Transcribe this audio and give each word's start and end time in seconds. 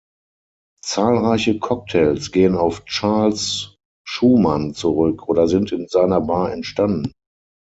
Zahlreiche 0.83 1.59
Cocktails 1.59 2.31
gehen 2.31 2.55
auf 2.55 2.85
Charles 2.85 3.75
Schumann 4.03 4.73
zurück 4.73 5.27
oder 5.29 5.47
sind 5.47 5.71
in 5.71 5.87
seiner 5.87 6.21
Bar 6.21 6.51
entstanden. 6.51 7.11